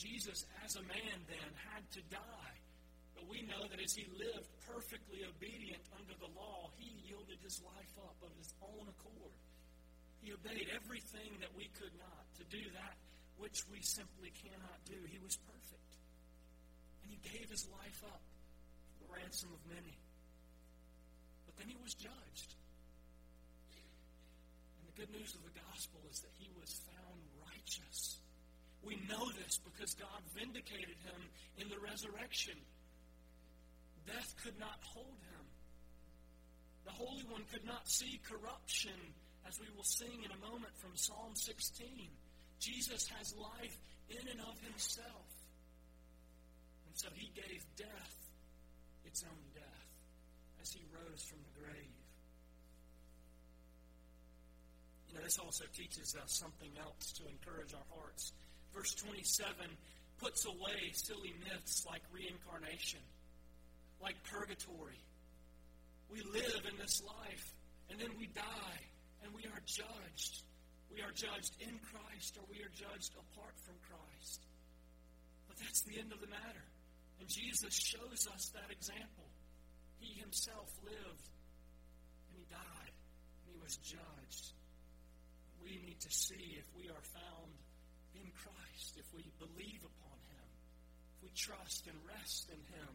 Jesus, 0.00 0.48
as 0.64 0.80
a 0.80 0.88
man 0.88 1.18
then, 1.28 1.50
had 1.68 1.84
to 1.92 2.00
die. 2.08 2.56
But 3.20 3.28
we 3.28 3.44
know 3.44 3.68
that 3.68 3.84
as 3.84 3.92
he 3.92 4.08
lived 4.16 4.48
perfectly 4.64 5.28
obedient 5.28 5.84
under 5.92 6.16
the 6.16 6.32
law, 6.32 6.72
he 6.80 6.88
yielded 7.04 7.44
his 7.44 7.60
life 7.60 7.92
up 8.00 8.16
of 8.24 8.32
his 8.40 8.48
own 8.64 8.88
accord. 8.88 9.36
He 10.24 10.32
obeyed 10.32 10.72
everything 10.72 11.36
that 11.44 11.52
we 11.52 11.68
could 11.76 11.92
not 12.00 12.24
to 12.40 12.48
do 12.48 12.64
that 12.72 12.96
which 13.38 13.62
we 13.70 13.80
simply 13.80 14.34
cannot 14.34 14.78
do. 14.84 14.98
He 15.06 15.18
was 15.22 15.38
perfect. 15.46 15.92
And 17.02 17.14
he 17.14 17.18
gave 17.22 17.48
his 17.48 17.66
life 17.70 18.02
up 18.06 18.22
for 18.92 19.06
the 19.06 19.10
ransom 19.14 19.50
of 19.54 19.62
many. 19.70 19.96
But 21.46 21.56
then 21.56 21.70
he 21.70 21.78
was 21.82 21.94
judged. 21.94 22.50
And 24.78 24.84
the 24.90 24.96
good 24.98 25.10
news 25.14 25.34
of 25.34 25.42
the 25.46 25.54
gospel 25.54 26.02
is 26.10 26.20
that 26.20 26.34
he 26.38 26.50
was 26.58 26.82
found 26.84 27.20
righteous. 27.46 28.18
We 28.82 28.98
know 29.06 29.30
this 29.38 29.58
because 29.62 29.94
God 29.94 30.22
vindicated 30.34 30.98
him 31.06 31.20
in 31.58 31.70
the 31.70 31.78
resurrection. 31.78 32.58
Death 34.06 34.34
could 34.42 34.58
not 34.58 34.78
hold 34.82 35.18
him. 35.30 35.44
The 36.86 36.92
Holy 36.92 37.22
One 37.28 37.44
could 37.52 37.66
not 37.66 37.88
see 37.88 38.20
corruption, 38.24 38.96
as 39.46 39.60
we 39.60 39.66
will 39.76 39.84
sing 39.84 40.24
in 40.24 40.30
a 40.32 40.40
moment 40.40 40.72
from 40.78 40.96
Psalm 40.96 41.34
16. 41.34 42.08
Jesus 42.60 43.08
has 43.16 43.34
life 43.36 43.78
in 44.10 44.28
and 44.28 44.40
of 44.40 44.58
himself. 44.60 45.28
And 46.86 46.94
so 46.94 47.08
he 47.14 47.30
gave 47.34 47.62
death 47.76 48.16
its 49.04 49.22
own 49.24 49.42
death 49.54 49.88
as 50.60 50.72
he 50.72 50.82
rose 50.92 51.22
from 51.24 51.38
the 51.42 51.60
grave. 51.60 51.98
You 55.08 55.14
know, 55.14 55.24
this 55.24 55.38
also 55.38 55.64
teaches 55.72 56.14
us 56.22 56.38
something 56.38 56.70
else 56.80 57.12
to 57.12 57.28
encourage 57.28 57.72
our 57.74 57.88
hearts. 57.96 58.32
Verse 58.74 58.94
27 58.94 59.54
puts 60.18 60.44
away 60.44 60.92
silly 60.92 61.32
myths 61.44 61.86
like 61.86 62.02
reincarnation, 62.12 63.00
like 64.02 64.16
purgatory. 64.24 65.00
We 66.10 66.22
live 66.32 66.62
in 66.68 66.76
this 66.78 67.02
life, 67.06 67.52
and 67.90 68.00
then 68.00 68.10
we 68.18 68.26
die, 68.26 68.80
and 69.22 69.32
we 69.34 69.44
are 69.44 69.60
judged. 69.64 70.42
We 70.92 71.04
are 71.04 71.12
judged 71.12 71.54
in 71.60 71.78
Christ 71.84 72.38
or 72.40 72.44
we 72.48 72.64
are 72.64 72.72
judged 72.72 73.12
apart 73.14 73.54
from 73.64 73.76
Christ. 73.84 74.40
But 75.46 75.56
that's 75.60 75.82
the 75.84 75.98
end 76.00 76.12
of 76.12 76.20
the 76.20 76.28
matter. 76.32 76.66
And 77.20 77.28
Jesus 77.28 77.74
shows 77.74 78.26
us 78.32 78.50
that 78.54 78.70
example. 78.70 79.28
He 79.98 80.18
himself 80.20 80.70
lived 80.84 81.26
and 82.30 82.34
he 82.38 82.46
died 82.48 82.94
and 82.94 83.46
he 83.52 83.58
was 83.60 83.76
judged. 83.82 84.54
We 85.62 85.76
need 85.82 86.00
to 86.00 86.12
see 86.12 86.56
if 86.56 86.66
we 86.72 86.88
are 86.88 87.04
found 87.12 87.52
in 88.14 88.30
Christ, 88.32 88.96
if 88.96 89.06
we 89.12 89.26
believe 89.38 89.82
upon 89.82 90.18
him, 90.30 90.48
if 91.18 91.28
we 91.28 91.30
trust 91.34 91.86
and 91.86 91.98
rest 92.06 92.48
in 92.48 92.62
him 92.72 92.92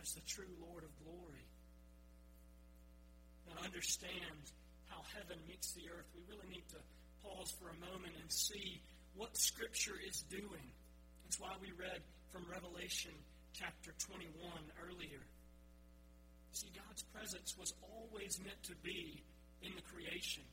as 0.00 0.12
the 0.12 0.24
true 0.28 0.52
Lord 0.60 0.84
of 0.84 0.92
glory. 1.02 1.48
And 3.48 3.58
understand 3.64 4.52
how 4.90 5.02
heaven 5.16 5.38
meets 5.48 5.72
the 5.72 5.88
earth, 5.88 6.06
we 6.14 6.22
really 6.28 6.48
need 6.50 6.68
to 6.70 6.80
pause 7.26 7.50
for 7.58 7.68
a 7.68 7.78
moment 7.90 8.14
and 8.20 8.30
see 8.30 8.80
what 9.14 9.36
Scripture 9.36 9.98
is 10.06 10.22
doing. 10.30 10.66
That's 11.24 11.40
why 11.40 11.52
we 11.60 11.72
read 11.74 12.02
from 12.30 12.46
Revelation 12.50 13.12
chapter 13.52 13.92
21 13.98 14.30
earlier. 14.86 15.22
See, 16.52 16.70
God's 16.72 17.02
presence 17.14 17.56
was 17.58 17.74
always 17.82 18.38
meant 18.38 18.62
to 18.70 18.76
be 18.82 19.22
in 19.62 19.72
the 19.74 19.82
creation. 19.82 20.44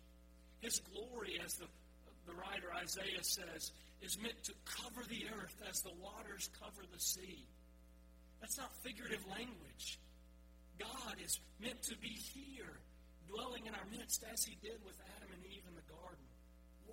His 0.59 0.79
glory, 0.91 1.39
as 1.43 1.53
the, 1.55 1.67
the 2.25 2.33
writer 2.33 2.73
Isaiah 2.81 3.23
says, 3.23 3.71
is 4.01 4.17
meant 4.19 4.41
to 4.43 4.53
cover 4.65 5.03
the 5.07 5.27
earth 5.31 5.55
as 5.69 5.79
the 5.81 5.93
waters 6.01 6.49
cover 6.59 6.81
the 6.91 6.99
sea. 6.99 7.45
That's 8.41 8.57
not 8.57 8.71
figurative 8.83 9.23
language. 9.29 9.99
God 10.79 11.15
is 11.23 11.39
meant 11.61 11.81
to 11.83 11.95
be 11.97 12.11
here, 12.33 12.79
dwelling 13.29 13.67
in 13.67 13.75
our 13.75 13.87
midst 13.91 14.23
as 14.27 14.43
he 14.43 14.57
did 14.59 14.79
with 14.83 14.95
Adam 15.15 15.29
and 15.31 15.43
Eve 15.45 15.63
in 15.67 15.75
the 15.75 15.87
garden 15.87 16.27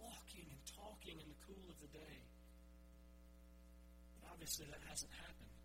walking 0.00 0.48
and 0.48 0.60
talking 0.76 1.16
in 1.20 1.26
the 1.28 1.40
cool 1.44 1.66
of 1.68 1.78
the 1.80 1.92
day. 1.92 2.16
But 4.20 4.32
obviously, 4.32 4.66
that 4.72 4.82
hasn't 4.88 5.12
happened 5.12 5.56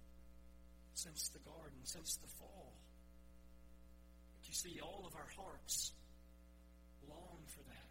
since 0.95 1.29
the 1.31 1.43
garden, 1.43 1.79
since 1.83 2.15
the 2.19 2.31
fall. 2.39 2.75
But 4.39 4.47
you 4.47 4.55
see, 4.55 4.79
all 4.79 5.03
of 5.07 5.15
our 5.15 5.29
hearts 5.35 5.91
long 7.09 7.39
for 7.47 7.63
that. 7.69 7.89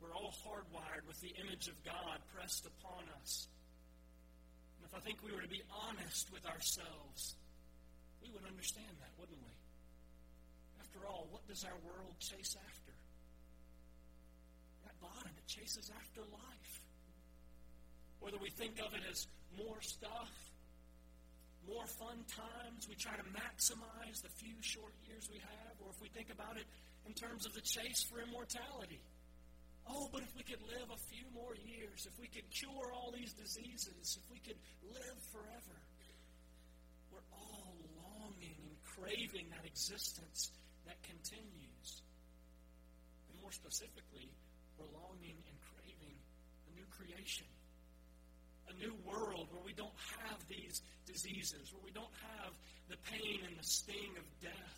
We're 0.00 0.16
all 0.16 0.32
hardwired 0.42 1.06
with 1.06 1.20
the 1.20 1.32
image 1.44 1.68
of 1.68 1.76
God 1.84 2.18
pressed 2.32 2.66
upon 2.66 3.04
us. 3.20 3.48
And 4.78 4.88
if 4.88 4.96
I 4.96 5.00
think 5.04 5.20
we 5.22 5.32
were 5.32 5.42
to 5.42 5.52
be 5.52 5.62
honest 5.68 6.32
with 6.32 6.44
ourselves, 6.46 7.36
we 8.22 8.32
would 8.32 8.44
understand 8.48 8.96
that, 9.00 9.12
wouldn't 9.20 9.38
we? 9.44 9.52
After 10.80 11.06
all, 11.06 11.28
what 11.30 11.46
does 11.46 11.64
our 11.64 11.76
world 11.84 12.16
chase 12.18 12.56
after? 12.56 12.89
Bottom, 15.00 15.32
it 15.36 15.46
chases 15.46 15.90
after 15.96 16.20
life. 16.30 16.74
Whether 18.20 18.38
we 18.38 18.50
think 18.50 18.78
of 18.80 18.92
it 18.94 19.00
as 19.10 19.26
more 19.56 19.80
stuff, 19.80 20.30
more 21.66 21.86
fun 21.86 22.24
times, 22.28 22.88
we 22.88 22.94
try 22.94 23.16
to 23.16 23.26
maximize 23.32 24.22
the 24.22 24.28
few 24.28 24.56
short 24.60 24.92
years 25.08 25.28
we 25.32 25.38
have, 25.38 25.74
or 25.80 25.90
if 25.90 26.00
we 26.00 26.08
think 26.08 26.28
about 26.32 26.56
it 26.56 26.64
in 27.06 27.12
terms 27.12 27.46
of 27.46 27.54
the 27.54 27.60
chase 27.60 28.04
for 28.04 28.20
immortality. 28.20 29.00
Oh, 29.88 30.08
but 30.12 30.22
if 30.22 30.36
we 30.36 30.42
could 30.44 30.60
live 30.68 30.88
a 30.92 31.00
few 31.08 31.24
more 31.34 31.56
years, 31.66 32.06
if 32.06 32.14
we 32.20 32.28
could 32.28 32.48
cure 32.50 32.92
all 32.92 33.10
these 33.10 33.32
diseases, 33.32 34.18
if 34.20 34.26
we 34.30 34.38
could 34.38 34.58
live 34.84 35.18
forever, 35.32 35.76
we're 37.10 37.26
all 37.32 37.74
longing 37.96 38.60
and 38.60 38.76
craving 38.84 39.48
that 39.50 39.64
existence 39.66 40.52
that 40.86 41.00
continues. 41.02 42.02
And 43.32 43.40
more 43.42 43.52
specifically, 43.52 44.30
we're 44.80 44.96
longing 44.96 45.36
and 45.36 45.56
craving 45.68 46.16
a 46.64 46.70
new 46.72 46.88
creation, 46.96 47.46
a 48.72 48.74
new 48.80 48.96
world 49.04 49.52
where 49.52 49.62
we 49.64 49.76
don't 49.76 50.00
have 50.24 50.40
these 50.48 50.80
diseases, 51.04 51.68
where 51.72 51.84
we 51.84 51.92
don't 51.92 52.16
have 52.40 52.56
the 52.88 52.96
pain 53.12 53.44
and 53.44 53.56
the 53.60 53.64
sting 53.68 54.16
of 54.16 54.24
death, 54.40 54.76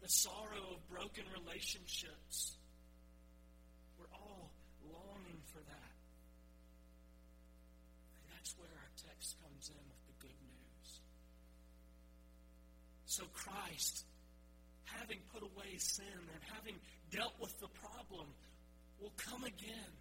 the 0.00 0.08
sorrow 0.08 0.72
of 0.72 0.80
broken 0.88 1.24
relationships. 1.36 2.56
We're 4.00 4.12
all 4.16 4.50
longing 4.88 5.40
for 5.52 5.60
that. 5.60 5.94
And 8.24 8.32
that's 8.32 8.56
where 8.56 8.72
our 8.72 8.92
text 8.96 9.36
comes 9.44 9.68
in 9.68 9.84
with 9.84 10.02
the 10.08 10.16
good 10.24 10.38
news. 10.40 10.88
So 13.04 13.24
Christ, 13.32 14.04
having 14.84 15.18
put 15.32 15.42
away 15.42 15.76
sin 15.78 16.16
and 16.32 16.42
having 16.56 16.74
dealt 17.10 17.34
with 17.40 17.58
the 17.60 17.68
problem, 17.68 18.26
will 19.04 19.12
come 19.20 19.44
again. 19.44 19.92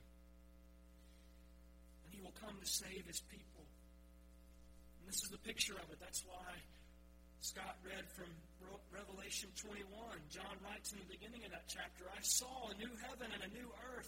And 2.07 2.10
he 2.15 2.24
will 2.24 2.31
come 2.39 2.55
to 2.55 2.63
save 2.63 3.03
his 3.03 3.19
people. 3.27 3.67
And 5.03 5.03
this 5.12 5.19
is 5.27 5.29
the 5.29 5.43
picture 5.43 5.75
of 5.75 5.91
it. 5.91 6.00
That's 6.00 6.24
why 6.24 6.55
Scott 7.43 7.75
read 7.83 8.07
from 8.15 8.31
Revelation 8.95 9.51
21. 9.60 9.83
John 10.31 10.55
writes 10.63 10.95
in 10.95 11.03
the 11.03 11.12
beginning 11.12 11.43
of 11.43 11.51
that 11.51 11.67
chapter 11.67 12.07
I 12.07 12.24
saw 12.24 12.72
a 12.72 12.79
new 12.79 12.95
heaven 13.03 13.27
and 13.36 13.43
a 13.43 13.51
new 13.51 13.67
earth. 13.91 14.07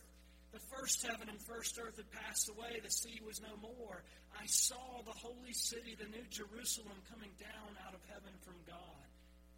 The 0.56 0.64
first 0.72 1.04
heaven 1.04 1.28
and 1.28 1.36
first 1.44 1.76
earth 1.76 2.00
had 2.00 2.08
passed 2.16 2.48
away, 2.48 2.80
the 2.80 2.88
sea 2.88 3.20
was 3.28 3.44
no 3.44 3.52
more. 3.60 4.08
I 4.40 4.48
saw 4.48 5.04
the 5.04 5.12
holy 5.12 5.52
city, 5.52 6.00
the 6.00 6.08
new 6.08 6.24
Jerusalem, 6.32 6.96
coming 7.12 7.36
down 7.36 7.76
out 7.84 7.92
of 7.92 8.00
heaven 8.08 8.32
from 8.40 8.56
God, 8.64 9.04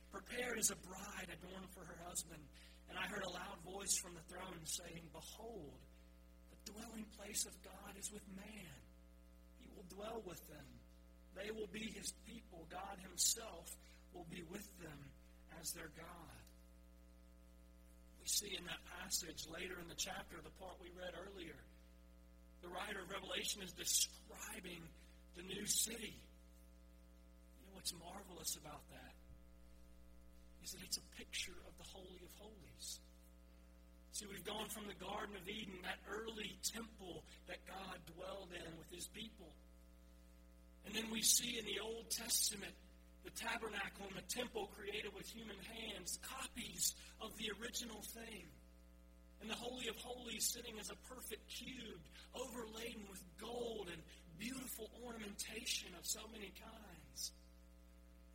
prepared 0.09 0.57
as 0.57 0.73
a 0.73 0.79
bride 0.89 1.29
adorned 1.29 1.69
for 1.69 1.85
her 1.85 2.01
husband. 2.09 2.41
And 2.89 2.97
I 2.97 3.05
heard 3.07 3.23
a 3.23 3.35
loud 3.35 3.59
voice 3.63 3.95
from 4.01 4.15
the 4.15 4.25
throne 4.31 4.63
saying, 4.63 5.03
Behold, 5.11 5.79
the 6.51 6.71
dwelling 6.71 7.05
place 7.19 7.45
of 7.45 7.53
God 7.63 7.93
is 7.99 8.11
with 8.11 8.23
man. 8.35 8.77
He 9.59 9.67
will 9.75 9.87
dwell 9.91 10.23
with 10.25 10.39
them. 10.47 10.67
They 11.35 11.51
will 11.51 11.69
be 11.71 11.91
his 11.93 12.13
people. 12.25 12.65
God 12.71 12.97
himself 13.03 13.67
will 14.13 14.25
be 14.31 14.43
with 14.49 14.65
them 14.79 14.99
as 15.59 15.71
their 15.71 15.91
God. 15.93 16.41
We 18.19 18.27
see 18.27 18.55
in 18.57 18.65
that 18.65 18.81
passage 18.99 19.45
later 19.47 19.77
in 19.79 19.87
the 19.87 19.99
chapter, 19.99 20.35
the 20.41 20.53
part 20.57 20.75
we 20.81 20.89
read 20.97 21.13
earlier, 21.13 21.59
the 22.61 22.69
writer 22.69 23.05
of 23.05 23.09
Revelation 23.11 23.61
is 23.61 23.71
describing 23.71 24.81
the 25.35 25.43
new 25.43 25.65
city. 25.67 26.17
You 26.17 27.61
know 27.69 27.77
what's 27.77 27.93
marvelous 27.93 28.57
about 28.57 28.81
that? 28.89 29.13
Is 30.67 30.75
that 30.75 30.83
it's 30.83 30.99
a 30.99 31.15
picture 31.15 31.55
of 31.63 31.71
the 31.79 31.87
Holy 31.95 32.19
of 32.27 32.33
Holies. 32.43 32.99
See, 34.11 34.27
we've 34.27 34.43
gone 34.43 34.67
from 34.67 34.83
the 34.91 34.99
Garden 34.99 35.39
of 35.39 35.47
Eden, 35.47 35.79
that 35.87 35.95
early 36.11 36.59
temple 36.59 37.23
that 37.47 37.63
God 37.63 37.95
dwelled 38.11 38.51
in 38.51 38.75
with 38.75 38.91
his 38.91 39.07
people. 39.15 39.47
And 40.83 40.91
then 40.91 41.07
we 41.07 41.23
see 41.23 41.55
in 41.55 41.63
the 41.63 41.79
Old 41.79 42.11
Testament 42.11 42.75
the 43.23 43.31
tabernacle 43.31 44.11
and 44.11 44.19
the 44.19 44.27
temple 44.27 44.67
created 44.75 45.15
with 45.15 45.23
human 45.31 45.55
hands, 45.71 46.19
copies 46.19 46.99
of 47.23 47.31
the 47.39 47.47
original 47.63 48.03
thing. 48.11 48.51
And 49.39 49.47
the 49.47 49.55
Holy 49.55 49.87
of 49.87 49.95
Holies 50.03 50.51
sitting 50.51 50.75
as 50.83 50.91
a 50.91 50.99
perfect 51.07 51.47
cube, 51.47 52.03
overladen 52.35 53.07
with 53.07 53.23
gold 53.39 53.87
and 53.87 54.03
beautiful 54.35 54.91
ornamentation 54.99 55.95
of 55.95 56.03
so 56.03 56.27
many 56.35 56.51
kinds. 56.59 57.31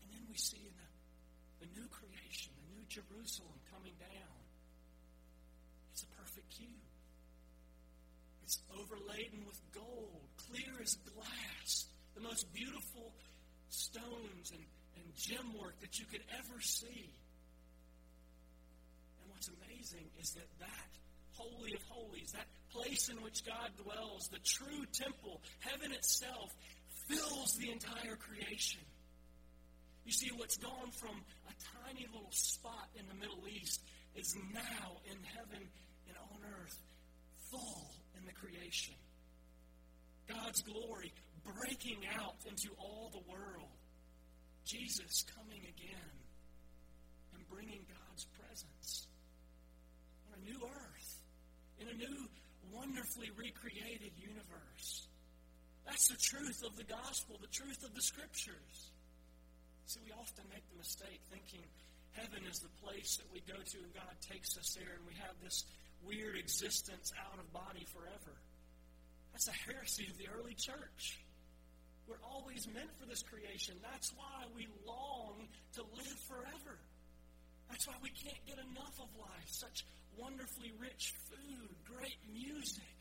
And 0.01 0.17
then 0.17 0.25
we 0.33 0.41
see 0.41 0.65
in 0.65 0.73
the, 1.63 1.71
new 1.79 1.87
creation, 1.89 2.51
the 2.59 2.69
new 2.75 2.87
Jerusalem 2.91 3.55
coming 3.71 3.95
down. 4.03 4.37
It's 5.95 6.03
a 6.03 6.11
perfect 6.19 6.51
cube. 6.51 6.91
It's 8.43 8.59
overladen 8.75 9.47
with 9.47 9.61
gold, 9.71 10.27
clear 10.51 10.75
as 10.83 10.99
glass, 11.15 11.87
the 12.15 12.21
most 12.21 12.53
beautiful 12.53 13.15
stones 13.71 14.51
and 14.51 14.67
and 14.97 15.05
gem 15.17 15.53
work 15.59 15.79
that 15.81 15.99
you 15.99 16.07
could 16.07 16.23
ever 16.39 16.61
see. 16.61 17.11
And 19.21 19.31
what's 19.31 19.49
amazing 19.49 20.07
is 20.21 20.33
that 20.33 20.49
that 20.61 20.91
Holy 21.33 21.75
of 21.75 21.83
Holies, 21.89 22.33
that 22.33 22.47
place 22.73 23.09
in 23.09 23.23
which 23.23 23.45
God 23.45 23.71
dwells, 23.83 24.29
the 24.29 24.39
true 24.45 24.85
temple, 24.93 25.41
heaven 25.61 25.93
itself, 25.93 26.55
fills 27.09 27.57
the 27.57 27.71
entire 27.71 28.17
creation. 28.17 28.83
You 30.05 30.13
see, 30.13 30.31
what's 30.37 30.57
gone 30.57 30.91
from 30.99 31.15
a 31.47 31.55
tiny 31.87 32.07
little 32.13 32.33
spot 32.33 32.89
in 32.99 33.07
the 33.07 33.15
Middle 33.15 33.47
East 33.49 33.83
is 34.15 34.37
now 34.53 34.99
in 35.07 35.17
heaven 35.23 35.69
and 36.09 36.17
on 36.19 36.41
earth, 36.61 36.77
full 37.51 37.95
in 38.19 38.27
the 38.27 38.33
creation. 38.33 38.95
God's 40.29 40.63
glory 40.63 41.13
breaking 41.45 42.03
out 42.19 42.37
into 42.49 42.75
all 42.79 43.11
the 43.13 43.31
world. 43.31 43.71
Jesus 44.65 45.25
coming 45.37 45.63
again 45.63 46.15
and 47.35 47.49
bringing 47.49 47.83
God's 47.89 48.27
presence 48.39 49.07
on 50.29 50.39
a 50.39 50.45
new 50.45 50.61
earth, 50.63 51.11
in 51.81 51.89
a 51.89 51.95
new, 51.95 52.29
wonderfully 52.73 53.31
recreated 53.37 54.13
universe. 54.17 55.09
That's 55.85 56.09
the 56.09 56.17
truth 56.17 56.63
of 56.65 56.77
the 56.77 56.85
gospel, 56.85 57.37
the 57.41 57.49
truth 57.49 57.83
of 57.85 57.95
the 57.95 58.03
scriptures. 58.03 58.91
See, 59.87 60.01
we 60.05 60.13
often 60.15 60.45
make 60.49 60.65
the 60.71 60.79
mistake 60.79 61.21
thinking 61.29 61.67
heaven 62.13 62.45
is 62.49 62.61
the 62.61 62.73
place 62.85 63.17
that 63.17 63.29
we 63.33 63.41
go 63.49 63.57
to 63.57 63.79
and 63.81 63.93
God 63.95 64.15
takes 64.21 64.57
us 64.57 64.77
there 64.77 64.97
and 64.97 65.05
we 65.09 65.17
have 65.21 65.37
this 65.43 65.65
weird 66.05 66.37
existence 66.37 67.13
out 67.19 67.39
of 67.39 67.47
body 67.53 67.87
forever. 67.93 68.37
That's 69.33 69.49
a 69.49 69.59
heresy 69.65 70.07
of 70.11 70.17
the 70.19 70.29
early 70.29 70.55
church. 70.55 71.21
We're 72.07 72.21
always 72.27 72.67
meant 72.69 72.91
for 72.99 73.07
this 73.07 73.23
creation. 73.23 73.79
That's 73.81 74.13
why 74.13 74.45
we 74.55 74.69
long 74.85 75.49
to 75.79 75.83
live 75.97 76.19
forever. 76.29 76.77
That's 77.71 77.87
why 77.89 77.95
we 78.03 78.11
can't 78.11 78.43
get 78.45 78.59
enough 78.59 78.97
of 79.01 79.09
life. 79.17 79.49
Such 79.49 79.87
wonderfully 80.19 80.73
rich 80.77 81.15
food, 81.31 81.73
great 81.89 82.21
music. 82.29 82.97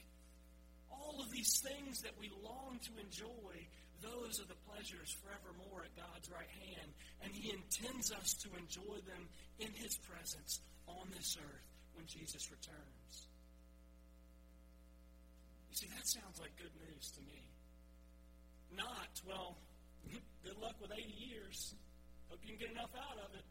All 0.87 1.19
of 1.19 1.27
these 1.31 1.59
things 1.59 1.99
that 2.01 2.15
we 2.19 2.31
long 2.43 2.79
to 2.79 2.91
enjoy, 3.03 3.53
those 4.01 4.41
are 4.41 4.49
the 4.49 4.59
pleasures 4.67 5.13
forevermore 5.21 5.85
at 5.85 5.93
God's 5.95 6.27
right 6.29 6.49
hand. 6.67 6.89
And 7.23 7.31
He 7.33 7.53
intends 7.53 8.11
us 8.11 8.33
to 8.45 8.49
enjoy 8.57 8.97
them 9.05 9.23
in 9.61 9.71
His 9.77 9.97
presence 10.03 10.61
on 10.89 11.07
this 11.15 11.37
earth 11.37 11.67
when 11.93 12.05
Jesus 12.05 12.49
returns. 12.49 13.13
You 15.69 15.75
see, 15.77 15.89
that 15.93 16.05
sounds 16.09 16.41
like 16.41 16.51
good 16.57 16.73
news 16.81 17.11
to 17.15 17.21
me 17.21 17.51
not, 18.75 19.11
well, 19.27 19.57
good 20.43 20.57
luck 20.61 20.75
with 20.81 20.91
80 20.91 21.03
years. 21.03 21.75
Hope 22.29 22.39
you 22.43 22.55
can 22.55 22.59
get 22.59 22.71
enough 22.71 22.91
out 22.95 23.19
of 23.19 23.35
it. 23.35 23.45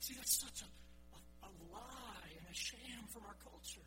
See, 0.00 0.14
that's 0.14 0.38
such 0.38 0.62
a, 0.62 0.70
a, 1.14 1.48
a 1.48 1.50
lie 1.74 2.30
and 2.38 2.46
a 2.46 2.54
sham 2.54 3.02
from 3.12 3.22
our 3.26 3.38
culture. 3.42 3.86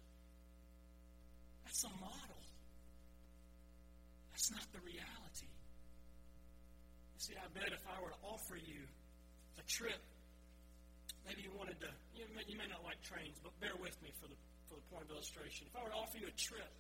That's 1.64 1.84
a 1.86 1.94
model. 2.00 2.44
That's 4.42 4.58
not 4.58 4.74
the 4.74 4.82
reality. 4.82 5.54
You 7.14 7.22
see, 7.22 7.38
I 7.38 7.46
bet 7.54 7.70
if 7.70 7.86
I 7.86 7.94
were 8.02 8.10
to 8.10 8.22
offer 8.26 8.58
you 8.58 8.90
a 9.62 9.64
trip, 9.70 10.02
maybe 11.30 11.46
you 11.46 11.54
wanted 11.54 11.78
to, 11.86 11.94
you 12.18 12.26
may, 12.34 12.42
you 12.50 12.58
may 12.58 12.66
not 12.66 12.82
like 12.82 12.98
trains, 13.06 13.38
but 13.46 13.54
bear 13.62 13.78
with 13.78 13.94
me 14.02 14.10
for 14.18 14.26
the, 14.26 14.34
for 14.66 14.82
the 14.82 14.86
point 14.90 15.06
of 15.06 15.14
illustration, 15.14 15.70
if 15.70 15.78
I 15.78 15.86
were 15.86 15.94
to 15.94 16.02
offer 16.02 16.18
you 16.18 16.26
a 16.26 16.34
trip, 16.34 16.74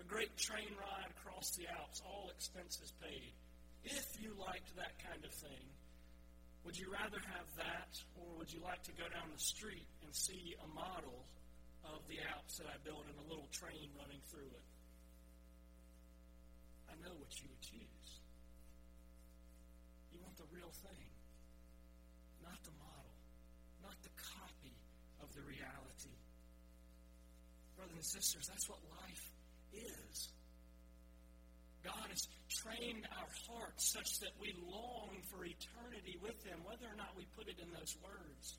a 0.00 0.08
great 0.08 0.32
train 0.40 0.72
ride 0.80 1.12
across 1.20 1.52
the 1.60 1.68
Alps, 1.68 2.00
all 2.00 2.32
expenses 2.32 2.96
paid, 3.04 3.28
if 3.84 4.16
you 4.16 4.32
liked 4.40 4.72
that 4.80 4.96
kind 4.96 5.20
of 5.20 5.36
thing, 5.36 5.68
would 6.64 6.80
you 6.80 6.88
rather 6.88 7.20
have 7.36 7.48
that, 7.60 7.92
or 8.16 8.40
would 8.40 8.48
you 8.48 8.64
like 8.64 8.80
to 8.88 8.94
go 8.96 9.04
down 9.12 9.28
the 9.28 9.44
street 9.44 9.84
and 10.00 10.16
see 10.16 10.56
a 10.64 10.68
model 10.72 11.28
of 11.92 12.00
the 12.08 12.24
Alps 12.32 12.56
that 12.56 12.72
I 12.72 12.80
built 12.88 13.04
and 13.04 13.20
a 13.20 13.28
little 13.28 13.52
train 13.52 13.92
running 14.00 14.24
through 14.32 14.48
it? 14.48 14.64
I 16.96 17.08
know 17.08 17.14
what 17.20 17.32
you 17.36 17.46
would 17.52 17.60
choose. 17.60 18.08
You 20.12 20.18
want 20.24 20.36
the 20.40 20.48
real 20.48 20.72
thing, 20.80 21.06
not 22.40 22.56
the 22.64 22.72
model, 22.80 23.12
not 23.84 23.96
the 24.00 24.14
copy 24.16 24.72
of 25.20 25.28
the 25.36 25.44
reality. 25.44 26.16
Brothers 27.76 28.00
and 28.00 28.08
sisters, 28.08 28.48
that's 28.48 28.68
what 28.68 28.80
life 29.04 29.24
is. 29.76 30.32
God 31.84 32.08
has 32.08 32.24
trained 32.48 33.04
our 33.12 33.30
hearts 33.46 33.92
such 33.92 34.18
that 34.24 34.32
we 34.40 34.56
long 34.64 35.20
for 35.30 35.44
eternity 35.44 36.16
with 36.18 36.40
Him. 36.42 36.64
Whether 36.64 36.88
or 36.88 36.96
not 36.96 37.12
we 37.14 37.28
put 37.36 37.46
it 37.46 37.60
in 37.60 37.68
those 37.70 37.94
words 38.02 38.58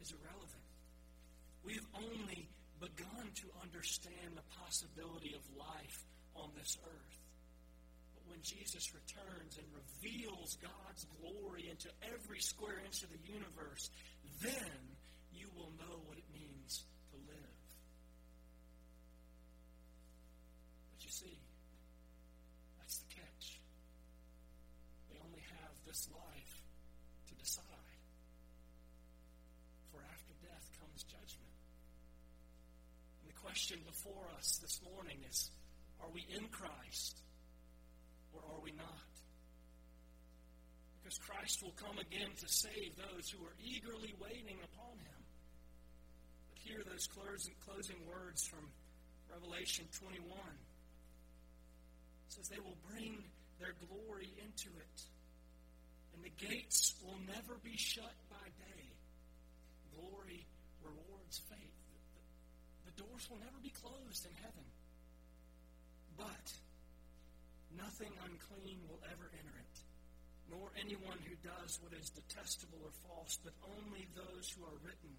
is 0.00 0.14
irrelevant. 0.14 0.68
We've 1.66 1.88
only 1.98 2.48
begun 2.80 3.26
to 3.42 3.46
understand 3.60 4.36
the 4.36 4.46
possibility 4.62 5.34
of 5.34 5.42
life 5.56 5.98
on 6.36 6.50
this 6.56 6.76
earth. 6.84 7.23
When 8.34 8.42
Jesus 8.42 8.90
returns 8.90 9.62
and 9.62 9.66
reveals 9.70 10.58
God's 10.58 11.06
glory 11.22 11.70
into 11.70 11.86
every 12.02 12.40
square 12.40 12.82
inch 12.82 13.06
of 13.06 13.10
the 13.14 13.22
universe, 13.30 13.94
then 14.42 14.74
you 15.30 15.46
will 15.54 15.70
know 15.78 16.02
what 16.10 16.18
it 16.18 16.26
means 16.34 16.82
to 17.14 17.16
live. 17.30 17.58
But 20.90 21.06
you 21.06 21.12
see, 21.14 21.38
that's 22.82 22.98
the 23.06 23.14
catch. 23.14 23.62
We 25.14 25.22
only 25.22 25.46
have 25.54 25.74
this 25.86 26.10
life 26.10 26.54
to 27.30 27.34
decide. 27.38 28.02
For 29.94 30.02
after 30.10 30.34
death 30.42 30.66
comes 30.82 31.06
judgment. 31.06 31.54
And 33.22 33.30
the 33.30 33.38
question 33.46 33.78
before 33.86 34.26
us 34.36 34.58
this 34.58 34.82
morning 34.82 35.22
is 35.30 35.54
are 36.02 36.10
we 36.10 36.26
in 36.34 36.50
Christ 36.50 37.22
or 38.34 38.42
are 38.50 38.62
we 38.62 38.72
not? 38.74 39.10
Because 40.98 41.18
Christ 41.18 41.62
will 41.62 41.76
come 41.78 41.98
again 41.98 42.32
to 42.34 42.48
save 42.48 42.96
those 42.96 43.30
who 43.30 43.44
are 43.44 43.54
eagerly 43.62 44.14
waiting 44.18 44.58
upon 44.60 44.98
him. 44.98 45.20
But 46.50 46.58
hear 46.58 46.82
those 46.82 47.06
closing 47.06 48.00
words 48.08 48.42
from 48.48 48.66
Revelation 49.30 49.84
21 50.00 50.26
says 52.28 52.48
they 52.48 52.58
will 52.58 52.78
bring 52.90 53.22
their 53.60 53.74
glory 53.86 54.32
into 54.42 54.70
it. 54.74 54.98
And 56.14 56.24
the 56.24 56.34
gates 56.34 56.94
will 57.02 57.18
never 57.26 57.58
be 57.62 57.76
shut 57.76 58.14
by 58.30 58.46
day. 58.58 58.84
Glory 59.94 60.46
rewards 60.82 61.42
faith. 61.50 61.78
The 62.86 63.02
doors 63.02 63.28
will 63.30 63.38
never 63.38 63.58
be 63.62 63.70
closed 63.70 64.26
in 64.26 64.34
heaven. 64.42 64.66
But 66.16 66.46
nothing 67.76 68.12
unclean 68.24 68.80
will 68.88 69.02
ever 69.10 69.30
enter 69.34 69.56
it, 69.58 69.76
nor 70.50 70.70
anyone 70.78 71.18
who 71.24 71.34
does 71.42 71.78
what 71.82 71.92
is 71.94 72.10
detestable 72.10 72.80
or 72.82 72.94
false, 73.08 73.38
but 73.42 73.54
only 73.64 74.06
those 74.14 74.50
who 74.54 74.64
are 74.64 74.78
written 74.82 75.14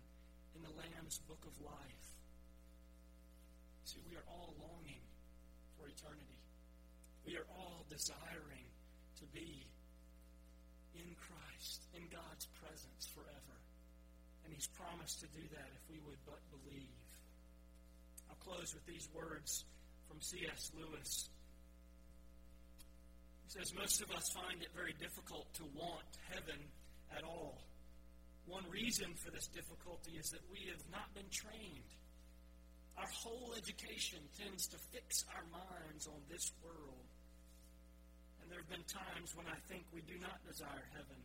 in 0.56 0.62
the 0.64 0.76
Lamb's 0.76 1.20
book 1.28 1.42
of 1.44 1.56
life. 1.62 2.08
See, 3.86 4.02
we 4.10 4.16
are 4.16 4.28
all 4.28 4.56
longing 4.58 5.04
for 5.78 5.88
eternity. 5.88 6.42
We 7.26 7.38
are 7.38 7.48
all 7.54 7.86
desiring 7.90 8.66
to 9.20 9.26
be 9.34 9.68
in 10.96 11.16
Christ, 11.20 11.86
in 11.94 12.08
God's 12.08 12.48
presence 12.62 13.06
forever. 13.14 13.58
And 14.46 14.54
He's 14.54 14.68
promised 14.68 15.20
to 15.22 15.28
do 15.34 15.44
that 15.54 15.70
if 15.76 15.84
we 15.90 16.00
would 16.06 16.22
but 16.26 16.40
believe. 16.50 17.02
I'll 18.30 18.42
close 18.42 18.74
with 18.74 18.86
these 18.86 19.10
words 19.14 19.66
from 20.08 20.22
C.S. 20.22 20.72
Lewis. 20.74 21.30
He 23.46 23.50
says, 23.54 23.74
Most 23.78 24.02
of 24.02 24.10
us 24.12 24.26
find 24.34 24.62
it 24.62 24.74
very 24.76 24.94
difficult 24.98 25.54
to 25.62 25.64
want 25.78 26.10
heaven 26.34 26.60
at 27.16 27.24
all. 27.24 27.62
One 28.46 28.66
reason 28.70 29.14
for 29.22 29.32
this 29.32 29.48
difficulty 29.48 30.18
is 30.18 30.30
that 30.30 30.42
we 30.52 30.70
have 30.70 30.84
not 30.92 31.14
been 31.14 31.30
trained. 31.32 31.90
Our 32.98 33.10
whole 33.10 33.54
education 33.58 34.20
tends 34.38 34.68
to 34.68 34.78
fix 34.92 35.26
our 35.34 35.46
minds 35.52 36.08
on 36.08 36.22
this 36.30 36.52
world 36.64 37.06
and 38.46 38.54
there 38.54 38.62
have 38.62 38.70
been 38.70 38.86
times 38.86 39.34
when 39.34 39.50
I 39.50 39.58
think 39.66 39.90
we 39.90 40.06
do 40.06 40.22
not 40.22 40.38
desire 40.46 40.86
heaven. 40.94 41.18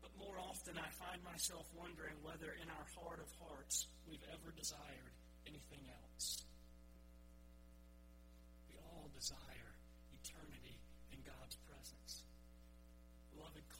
But 0.00 0.16
more 0.16 0.40
often 0.40 0.80
I 0.80 0.88
find 0.96 1.20
myself 1.20 1.68
wondering 1.76 2.16
whether 2.24 2.56
in 2.56 2.72
our 2.72 2.88
heart 2.96 3.20
of 3.20 3.28
hearts 3.36 3.84
we've 4.08 4.24
ever 4.32 4.48
desired 4.56 5.12
anything 5.44 5.84
else. 5.92 6.40
We 8.64 8.80
all 8.80 9.12
desire 9.12 9.61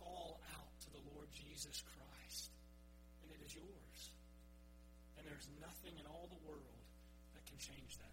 call 0.02 0.40
out 0.58 0.72
to 0.82 0.88
the 0.90 1.02
Lord 1.14 1.28
Jesus 1.32 1.82
Christ, 1.94 2.50
and 3.22 3.30
it 3.30 3.40
is 3.46 3.54
yours. 3.54 3.98
And 5.18 5.26
there's 5.26 5.48
nothing 5.62 5.94
in 5.98 6.06
all 6.06 6.26
the 6.30 6.42
world 6.46 6.82
that 7.34 7.44
can 7.46 7.58
change 7.58 7.98
that. 7.98 8.11